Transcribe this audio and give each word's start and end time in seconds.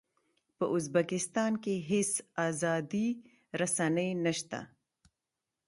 په 0.57 0.63
ازبکستان 0.75 1.51
کې 1.63 1.73
هېڅ 1.89 2.11
ازادې 2.47 3.07
رسنۍ 3.59 4.09
نه 4.23 4.33
شته. 4.39 4.59